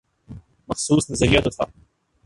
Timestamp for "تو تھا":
1.43-1.63